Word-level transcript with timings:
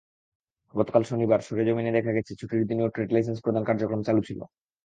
গতকাল 0.73 1.03
শনিবার 1.03 1.39
সরেজমিনে 1.41 1.91
দেখা 1.91 2.11
গেছে, 2.13 2.31
ছুটির 2.39 2.63
দিনেও 2.69 2.91
ট্রেড 2.93 3.09
লাইসেন্স 3.13 3.39
প্রদান 3.43 3.63
কার্যক্রম 3.65 4.01
চালু 4.03 4.21
ছিল। 4.27 4.39